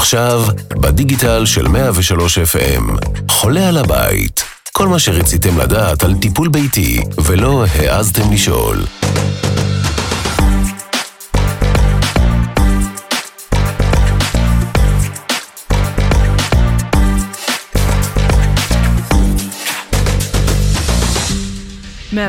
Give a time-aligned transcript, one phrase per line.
[0.00, 4.44] עכשיו, בדיגיטל של 103 FM, חולה על הבית.
[4.72, 8.84] כל מה שרציתם לדעת על טיפול ביתי ולא העזתם לשאול.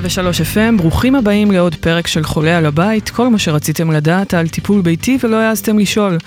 [0.03, 4.47] ושלוש FM, ברוכים הבאים לעוד פרק של חולה על הבית, כל מה שרציתם לדעת על
[4.47, 6.18] טיפול ביתי ולא העזתם לשאול.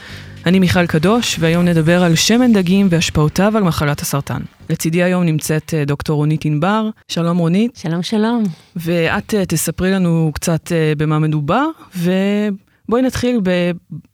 [0.47, 4.41] אני מיכל קדוש, והיום נדבר על שמן דגים והשפעותיו על מחלת הסרטן.
[4.71, 6.89] לצידי היום נמצאת אה, דוקטור רונית ענבר.
[7.09, 7.77] שלום רונית.
[7.77, 8.45] שלום שלום.
[8.77, 13.71] ואת אה, תספרי לנו קצת אה, במה מדובר, ובואי נתחיל ב-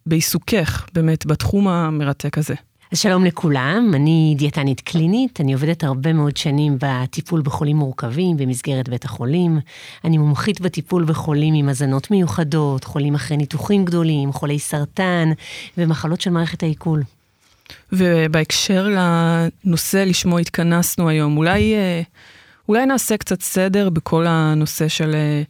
[0.07, 2.55] בעיסוקך באמת בתחום המרתק הזה.
[2.93, 8.89] אז שלום לכולם, אני דיאטנית קלינית, אני עובדת הרבה מאוד שנים בטיפול בחולים מורכבים במסגרת
[8.89, 9.59] בית החולים.
[10.05, 15.29] אני מומחית בטיפול בחולים עם הזנות מיוחדות, חולים אחרי ניתוחים גדולים, חולי סרטן
[15.79, 17.03] ומחלות של מערכת העיכול.
[17.93, 18.89] ובהקשר
[19.65, 22.03] לנושא לשמו התכנסנו היום, אולי, אה,
[22.69, 25.43] אולי נעשה קצת סדר בכל הנושא של אה,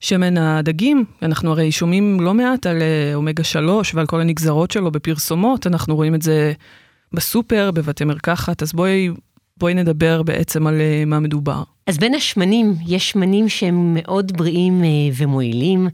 [0.00, 1.04] שמן הדגים.
[1.22, 5.96] אנחנו הרי שומעים לא מעט על אה, אומגה 3 ועל כל הנגזרות שלו בפרסומות, אנחנו
[5.96, 6.52] רואים את זה
[7.14, 9.10] בסופר, בבתי מרקחת, אז בואי,
[9.56, 10.74] בואי נדבר בעצם על
[11.06, 11.62] מה מדובר.
[11.86, 15.88] אז בין השמנים, יש שמנים שהם מאוד בריאים אה, ומועילים.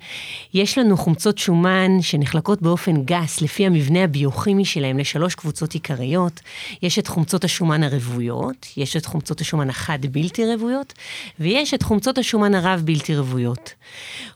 [0.55, 6.41] יש לנו חומצות שומן שנחלקות באופן גס לפי המבנה הביוכימי שלהם לשלוש קבוצות עיקריות.
[6.83, 10.93] יש את חומצות השומן הרבויות, יש את חומצות השומן החד בלתי רבויות,
[11.41, 13.75] ויש את חומצות השומן הרב בלתי רבויות.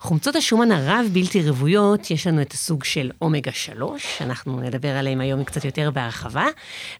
[0.00, 5.20] חומצות השומן הרב בלתי רבויות, יש לנו את הסוג של אומגה 3, אנחנו נדבר עליהם
[5.20, 6.46] היום קצת יותר בהרחבה,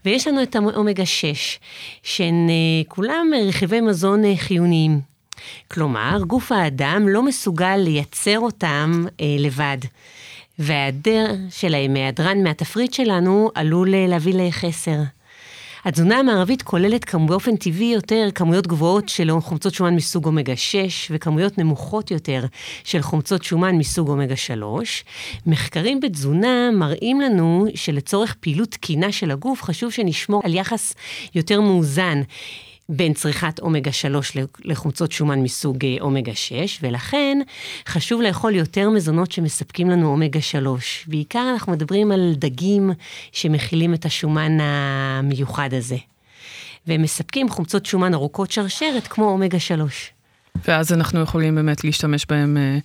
[0.04, 1.58] ויש לנו את האומגה 6,
[2.02, 5.00] שהן אה, כולם רכיבי מזון חיוניים.
[5.68, 9.78] כלומר, גוף האדם לא מסוגל לייצר אותם אה, לבד.
[10.58, 14.98] והיעדר שלהם, היעדרן מהתפריט שלנו, עלול אה, להביא לחסר.
[15.84, 21.58] התזונה המערבית כוללת באופן טבעי יותר כמויות גבוהות של חומצות שומן מסוג אומגה 6 וכמויות
[21.58, 22.44] נמוכות יותר
[22.84, 25.04] של חומצות שומן מסוג אומגה 3.
[25.46, 30.94] מחקרים בתזונה מראים לנו שלצורך פעילות תקינה של הגוף חשוב שנשמור על יחס
[31.34, 32.22] יותר מאוזן.
[32.88, 37.38] בין צריכת אומגה 3 לחומצות שומן מסוג אה, אומגה 6, ולכן
[37.88, 41.04] חשוב לאכול יותר מזונות שמספקים לנו אומגה 3.
[41.08, 42.90] בעיקר אנחנו מדברים על דגים
[43.32, 45.96] שמכילים את השומן המיוחד הזה.
[46.86, 50.10] והם מספקים חומצות שומן ארוכות שרשרת כמו אומגה 3.
[50.68, 52.80] ואז אנחנו יכולים באמת להשתמש בהם uh,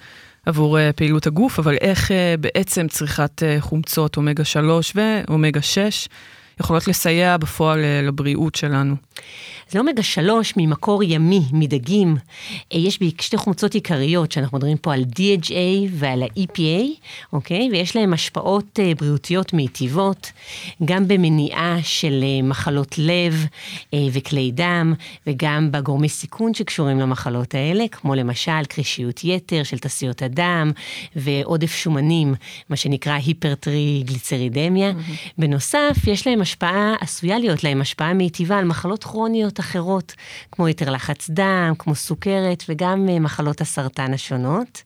[0.46, 6.08] עבור uh, פעילות הגוף, אבל איך בעצם צריכת חומצות אומגה 3 ואומגה 6
[6.60, 8.96] יכולות לסייע בפועל uh, לבריאות שלנו?
[9.70, 12.18] אז לאומגה 3 ממקור ימי, מדגים,
[12.74, 16.86] אה, יש שתי חומצות עיקריות, שאנחנו מדברים פה על DHA ועל ה-EPA,
[17.34, 17.70] אוקיי?
[17.72, 20.32] ויש להם השפעות אה, בריאותיות מיטיבות,
[20.86, 23.46] גם במניעה של אה, מחלות לב
[24.12, 24.94] וכלי דם,
[25.28, 30.72] וגם בגורמי סיכון שקשורים למחלות האלה, כמו למשל קרישיות יתר של תעשיות הדם,
[31.16, 32.36] ועודף שומנים,
[32.70, 34.92] מה שנקרא היפרטריגליצרידמיה.
[34.92, 35.32] Mm-hmm.
[35.38, 40.14] בנוסף, יש להם השפעה, עשויה להיות להם השפעה מיטיבה על מחלות כרוניות אחרות,
[40.52, 44.84] כמו יתר לחץ דם, כמו סוכרת וגם אה, מחלות הסרטן השונות.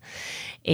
[0.68, 0.74] אה,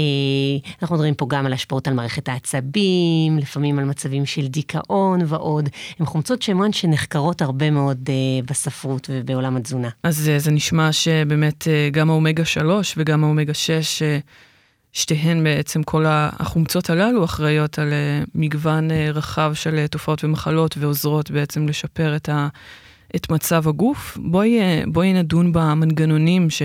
[0.81, 5.69] אנחנו מדברים פה גם על השפעות על מערכת העצבים, לפעמים על מצבים של דיכאון ועוד.
[5.99, 8.13] הן חומצות שמן שנחקרות הרבה מאוד אה,
[8.45, 9.89] בספרות ובעולם התזונה.
[10.03, 14.03] אז זה נשמע שבאמת גם האומגה 3 וגם האומגה 6,
[14.93, 17.93] שתיהן בעצם כל החומצות הללו אחראיות על
[18.35, 22.47] מגוון רחב של תופעות ומחלות ועוזרות בעצם לשפר את ה...
[23.15, 26.61] את מצב הגוף, בואי, אה, בואי נדון במנגנונים ש,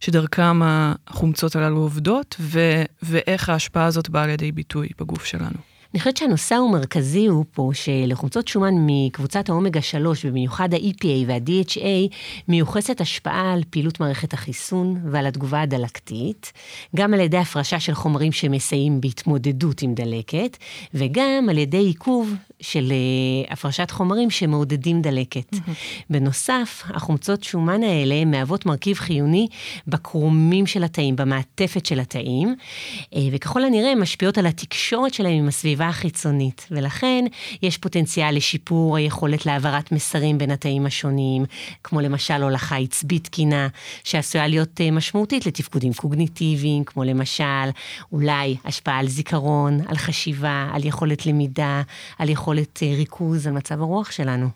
[0.00, 5.71] שדרכם החומצות הללו עובדות, ו, ואיך ההשפעה הזאת באה לידי ביטוי בגוף שלנו.
[5.94, 12.14] אני חושבת שהנושא המרכזי הוא פה שלחומצות שומן מקבוצת האומגה 3, ובמיוחד ה-EPA וה-DHA,
[12.48, 16.52] מיוחסת השפעה על פעילות מערכת החיסון ועל התגובה הדלקתית,
[16.96, 20.56] גם על ידי הפרשה של חומרים שמסייעים בהתמודדות עם דלקת,
[20.94, 25.52] וגם על ידי עיכוב של uh, הפרשת חומרים שמעודדים דלקת.
[25.54, 25.70] Mm-hmm.
[26.10, 29.48] בנוסף, החומצות שומן האלה מהוות מרכיב חיוני
[29.86, 32.54] בקרומים של התאים, במעטפת של התאים,
[33.02, 37.24] uh, וככל הנראה משפיעות על התקשורת שלהם עם הסביבה החיצונית, ולכן
[37.62, 41.44] יש פוטנציאל לשיפור היכולת להעברת מסרים בין התאים השונים,
[41.84, 43.68] כמו למשל הולכה עצבית תקינה,
[44.04, 47.44] שעשויה להיות uh, משמעותית לתפקודים קוגניטיביים, כמו למשל
[48.12, 51.82] אולי השפעה על זיכרון, על חשיבה, על יכולת למידה,
[52.18, 52.51] על יכולת...
[52.52, 54.48] יכולת אה, ריכוז על מצב הרוח שלנו.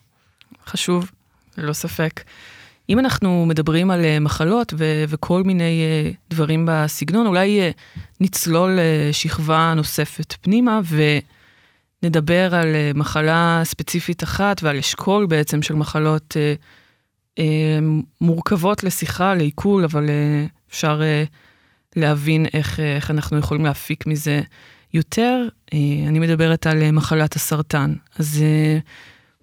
[0.67, 1.11] חשוב,
[1.59, 2.21] ללא ספק.
[2.89, 7.61] אם אנחנו מדברים על אה, מחלות ו- וכל מיני אה, דברים בסגנון, אולי
[8.21, 8.79] נצלול
[9.13, 10.81] שכבה נוספת פנימה
[12.03, 16.37] נדבר על מחלה ספציפית אחת ועל אשכול בעצם של מחלות
[18.21, 20.11] מורכבות לשיחה, לעיכול, אבל
[20.71, 21.01] אפשר
[21.97, 24.41] להבין איך, איך אנחנו יכולים להפיק מזה
[24.95, 25.49] יותר.
[26.09, 27.95] אני מדברת על מחלת הסרטן.
[28.19, 28.45] אז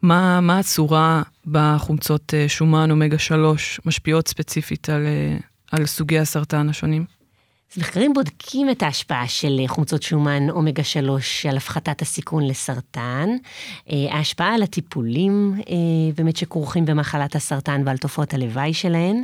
[0.02, 5.06] מה, מה הצורה בחומצות שומן אומגה 3 משפיעות ספציפית על,
[5.72, 7.06] על סוגי הסרטן השונים?
[7.74, 13.30] אז מחקרים בודקים את ההשפעה של חומצות שומן אומגה 3 על הפחתת הסיכון לסרטן,
[13.88, 15.62] ההשפעה על הטיפולים
[16.16, 19.24] באמת שכרוכים במחלת הסרטן ועל תופעות הלוואי שלהן.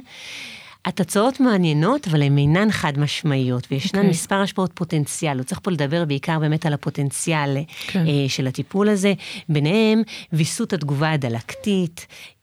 [0.89, 3.97] התוצאות מעניינות, אבל הן אינן חד משמעיות, וישנן okay.
[3.97, 4.09] אוקיי.
[4.09, 5.37] מספר השפעות פוטנציאל.
[5.37, 7.91] הוא צריך פה לדבר בעיקר באמת על הפוטנציאל okay.
[7.91, 8.05] כן.
[8.27, 9.13] של הטיפול הזה,
[9.49, 10.01] ביניהם
[10.33, 12.38] ויסות התגובה הדלקתית, אה,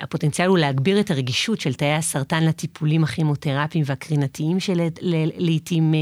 [0.00, 5.98] הפוטנציאל הוא להגביר את הרגישות של תאי הסרטן לטיפולים הכימותרפיים והקרינתיים שלעיתים אה,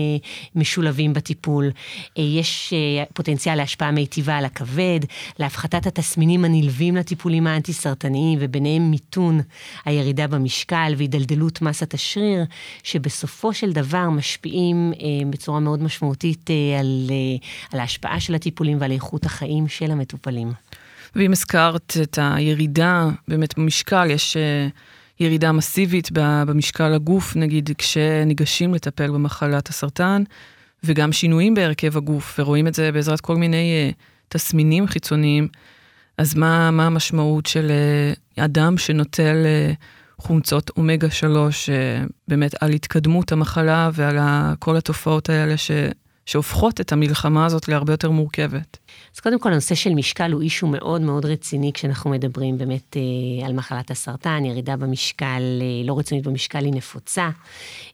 [0.55, 1.71] משולבים בטיפול.
[2.19, 2.75] אה, יש
[3.15, 5.00] פוטנציאל להשפעה מיטיבה על הכבד,
[5.38, 9.41] להפחתת התסמינים הנלווים לטיפולים האנטי-סרטניים, וביניהם מיתון
[9.85, 12.44] הירידה במשקל והידלדלות מסת השריר,
[12.82, 14.93] שבסופו של דבר משפיעים
[15.31, 16.50] בצורה מאוד משמעותית
[16.81, 17.11] על,
[17.73, 20.53] על ההשפעה של הטיפולים ועל איכות החיים של המטופלים.
[21.17, 24.69] ואם הזכרת את הירידה באמת במשקל, יש אה,
[25.21, 30.23] ירידה מסיבית במשקל הגוף, נגיד כשניגשים לטפל במחלת הסרטן,
[30.85, 33.95] וגם שינויים בהרכב הגוף, ורואים את זה בעזרת כל מיני uh,
[34.29, 35.49] תסמינים חיצוניים.
[36.19, 37.71] אז מה, מה המשמעות של
[38.37, 39.47] uh, אדם שנוטל
[40.19, 41.73] חומצות אומגה 3, uh,
[42.29, 44.19] באמת על התקדמות המחלה ועל
[44.59, 45.55] כל התופעות האלה
[46.26, 48.79] שהופכות את המלחמה הזאת להרבה יותר מורכבת.
[49.15, 53.47] אז קודם כל, הנושא של משקל הוא אישו מאוד מאוד רציני כשאנחנו מדברים באמת אה,
[53.47, 57.31] על מחלת הסרטן, ירידה במשקל, אה, לא רצונית במשקל היא נפוצה.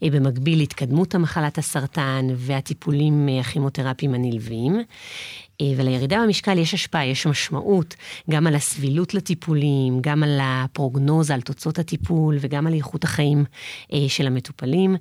[0.03, 4.83] אה, במקביל, התקדמות המחלת הסרטן והטיפולים אה, הכימותרפיים הנלווים.
[5.61, 7.95] אה, ולירידה במשקל יש השפעה, יש משמעות
[8.31, 13.45] גם על הסבילות לטיפולים, גם על הפרוגנוזה, על תוצאות הטיפול וגם על איכות החיים
[13.93, 14.97] אה, של המטופלים.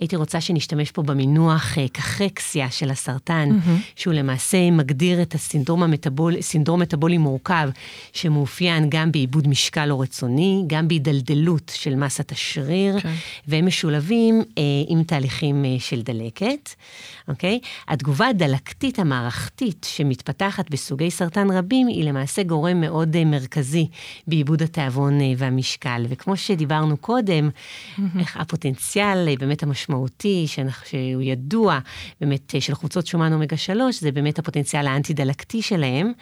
[0.00, 3.80] הייתי רוצה שנשתמש פה במינוח אה, קחקסיה של הסרטן, mm-hmm.
[3.96, 7.70] שהוא למעשה מגדיר את הסינדרום המטבול, סינדרום מטבולי מורכב,
[8.12, 13.00] שמאופיין גם בעיבוד משקל לא רצוני, גם בהידלדלות של מסת השריר, okay.
[13.00, 13.14] כן.
[13.48, 14.42] והם משולבים
[14.88, 16.70] עם תהליכים של דלקת,
[17.28, 17.60] אוקיי?
[17.88, 23.88] התגובה הדלקתית המערכתית, שמתפתחת בסוגי סרטן רבים, היא למעשה גורם מאוד אה, מרכזי
[24.26, 26.06] בעיבוד התיאבון אה, והמשקל.
[26.08, 28.00] וכמו שדיברנו קודם, mm-hmm.
[28.34, 30.46] הפוטנציאל אה, באמת המשמעותי,
[30.84, 31.78] שהוא ידוע,
[32.20, 36.12] באמת של חומצות שומן אומגה 3, זה באמת הפוטנציאל האנטי-דלקתי שלהם,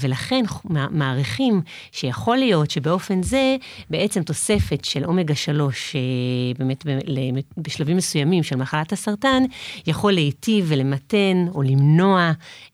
[0.00, 0.44] ולכן
[0.90, 1.60] מעריכים
[1.92, 3.56] שיכול להיות שבאופן זה,
[3.90, 5.96] בעצם תוספת של אומגה 3,
[6.58, 6.84] באמת
[7.56, 9.42] בשלבים מסוימים של מחלת הסרטן,
[9.86, 12.32] יכול להיטיב ולמתן או למנוע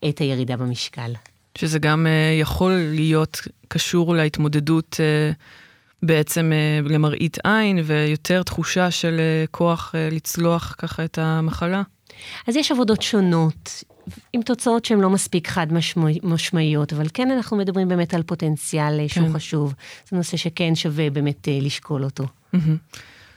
[0.09, 1.13] את הירידה במשקל.
[1.57, 5.35] שזה גם uh, יכול להיות קשור להתמודדות uh,
[6.03, 6.51] בעצם
[6.85, 9.21] uh, למראית עין ויותר תחושה של
[9.51, 11.81] כוח לצלוח ככה את המחלה.
[12.47, 13.83] אז יש עבודות שונות,
[14.33, 15.67] עם תוצאות שהן לא מספיק חד
[16.23, 19.07] משמעיות, אבל כן אנחנו מדברים באמת על פוטנציאל כן.
[19.07, 19.73] שהוא חשוב.
[20.09, 22.23] זה נושא שכן שווה באמת לשקול אותו.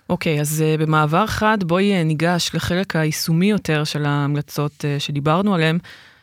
[0.08, 5.78] אוקיי, okay, אז במעבר חד בואי ניגש לחלק היישומי יותר של ההמלצות שדיברנו עליהן.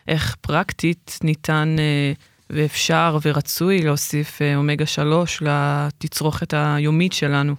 [0.10, 2.14] איך פרקטית ניתן אה,
[2.50, 7.56] ואפשר ורצוי להוסיף אה, אומגה 3 לתצרוכת היומית שלנו.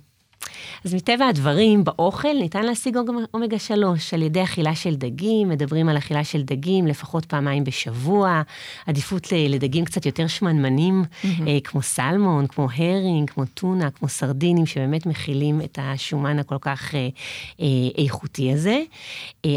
[0.85, 2.97] אז מטבע הדברים, באוכל ניתן להשיג
[3.35, 8.43] אומגה 3 על ידי אכילה של דגים, מדברים על אכילה של דגים לפחות פעמיים בשבוע,
[8.87, 11.27] עדיפות לדגים קצת יותר שמנמנים, mm-hmm.
[11.65, 17.09] כמו סלמון, כמו הרינג, כמו טונה, כמו סרדינים, שבאמת מכילים את השומן הכל כך אה,
[17.61, 17.67] אה,
[17.99, 18.83] איכותי הזה.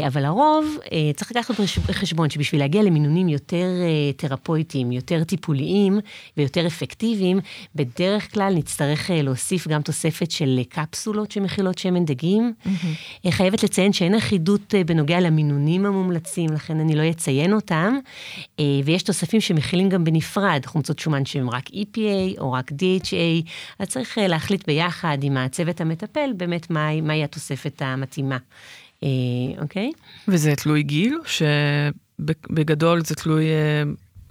[0.06, 0.78] אבל לרוב,
[1.16, 1.54] צריך לקחת
[1.88, 3.66] בחשבון שבשביל להגיע למינונים יותר
[4.16, 6.00] תרפויטיים, יותר טיפוליים
[6.36, 7.40] ויותר אפקטיביים,
[7.74, 12.52] בדרך כלל נצטרך להוסיף גם תוספת של קפסולות שמכילות שמן דגים.
[12.64, 13.30] Mm-hmm.
[13.30, 17.94] חייבת לציין שאין אחידות אה, בנוגע למינונים המומלצים, לכן אני לא אציין אותם.
[18.60, 23.88] אה, ויש תוספים שמכילים גם בנפרד חומצות שומן שהם רק EPA או רק DHA, אז
[23.88, 28.38] צריך להחליט ביחד עם הצוות המטפל באמת מהי, מהי התוספת המתאימה.
[29.58, 29.92] אוקיי?
[30.28, 33.44] וזה תלוי גיל, שבגדול זה תלוי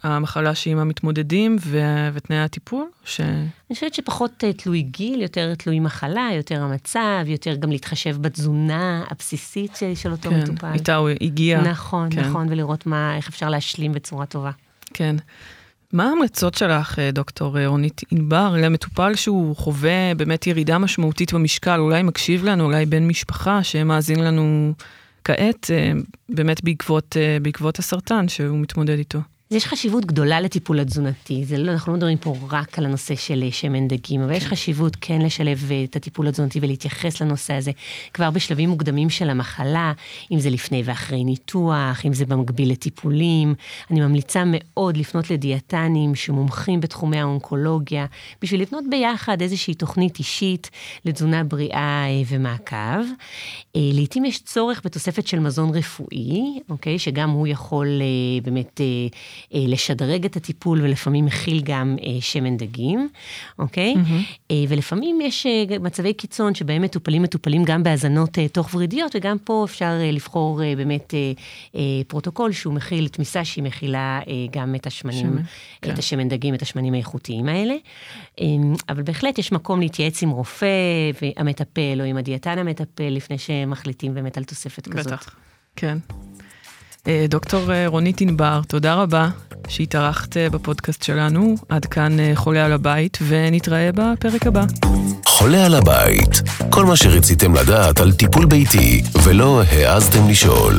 [0.04, 2.86] המחלה שעימה מתמודדים ו- ותנאי הטיפול?
[3.06, 3.22] ש...
[3.22, 9.04] אני חושבת שפחות uh, תלוי גיל, יותר תלוי מחלה, יותר המצב, יותר גם להתחשב בתזונה
[9.10, 10.68] הבסיסית של, של אותו כן, מטופל.
[10.68, 11.62] כן, איתה הוא הגיע.
[11.62, 12.22] נכון, כן.
[12.22, 14.52] נכון, ולראות מה, איך אפשר להשלים בצורה טובה.
[14.94, 15.16] כן.
[15.94, 21.80] מה ההמלצות שלך, אה, דוקטור אה, רונית ענבר, למטופל שהוא חווה באמת ירידה משמעותית במשקל,
[21.80, 24.74] אולי מקשיב לנו, אולי בן משפחה שמאזין לנו
[25.24, 25.72] כעת,
[26.30, 29.20] באמת בעקבות, בעקבות הסרטן שהוא מתמודד איתו?
[29.52, 33.16] אז יש חשיבות גדולה לטיפול התזונתי, זה לא, אנחנו לא מדברים פה רק על הנושא
[33.16, 37.54] של אה, שמן דגים, אבל יש חשיבות כן לשלב אה, את הטיפול התזונתי ולהתייחס לנושא
[37.54, 37.72] הזה
[38.14, 39.94] כבר בשלבים מוקדמים של המחלה,
[40.32, 43.56] אם זה לפני ואחרי ניתוח, אם זה במקביל לטיפולים.
[43.92, 48.06] אני ממליצה מאוד לפנות לדיאטנים שמומחים בתחומי האונקולוגיה,
[48.42, 50.70] בשביל לבנות ביחד איזושהי תוכנית אישית
[51.06, 53.04] לתזונה בריאה אה, ומעקב.
[53.76, 57.00] לעתים יש צורך בתוספת של מזון רפואי, אוקיי?
[57.00, 57.88] שגם הוא יכול
[58.44, 58.82] באמת...
[59.54, 63.10] אה, לשדרג את הטיפול, ולפעמים מכיל גם אה, שמן דגים,
[63.60, 63.94] אוקיי?
[63.94, 64.54] Mm-hmm.
[64.70, 65.48] ולפעמים יש
[65.80, 71.14] מצבי קיצון שבהם מטופלים מטופלים גם בהזנות תוך ורידיות, וגם פה אפשר לבחור באמת
[72.08, 74.20] פרוטוקול שהוא מכיל תמיסה שהיא מכילה
[74.52, 75.42] גם את השמנים, שמן,
[75.80, 75.94] את כן.
[75.98, 77.76] השמן דגים, את השמנים האיכותיים האלה.
[78.90, 80.68] אבל בהחלט יש מקום להתייעץ עם רופא
[81.38, 85.14] המטפל, או עם הדיאטן המטפל, לפני שמחליטים באמת על תוספת כזאת.
[85.14, 85.36] בטח,
[85.76, 85.98] כן.
[87.08, 89.30] אה, דוקטור אה, רונית ענבר, תודה רבה
[89.68, 91.56] שהתארחת אה, בפודקאסט שלנו.
[91.70, 94.64] עד כאן חולה על הבית, ונתראה בפרק הבא.
[95.26, 100.74] חולה על הבית, כל מה שרציתם לדעת על טיפול ביתי ולא העזתם לשאול.